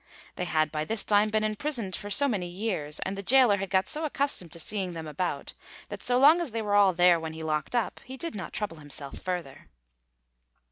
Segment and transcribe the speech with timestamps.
[0.35, 3.69] They had by this time been imprisoned for so many years, and the gaoler had
[3.69, 5.53] got so accustomed to seeing them about,
[5.89, 8.51] that so long as they were all there when he locked up, he did not
[8.51, 9.67] trouble himself further.